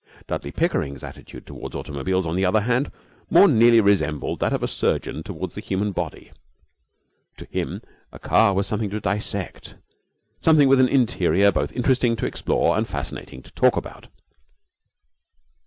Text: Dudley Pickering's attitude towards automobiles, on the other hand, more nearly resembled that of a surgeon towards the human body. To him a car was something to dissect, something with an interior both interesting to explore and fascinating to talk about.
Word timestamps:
Dudley 0.25 0.51
Pickering's 0.51 1.03
attitude 1.03 1.45
towards 1.45 1.75
automobiles, 1.75 2.25
on 2.25 2.35
the 2.35 2.43
other 2.43 2.61
hand, 2.61 2.91
more 3.29 3.47
nearly 3.47 3.79
resembled 3.79 4.39
that 4.39 4.51
of 4.51 4.63
a 4.63 4.67
surgeon 4.67 5.21
towards 5.21 5.53
the 5.53 5.61
human 5.61 5.91
body. 5.91 6.31
To 7.37 7.45
him 7.51 7.83
a 8.11 8.17
car 8.17 8.55
was 8.55 8.65
something 8.65 8.89
to 8.89 8.99
dissect, 8.99 9.75
something 10.39 10.67
with 10.67 10.79
an 10.79 10.89
interior 10.89 11.51
both 11.51 11.71
interesting 11.73 12.15
to 12.15 12.25
explore 12.25 12.75
and 12.75 12.87
fascinating 12.87 13.43
to 13.43 13.51
talk 13.51 13.77
about. 13.77 14.07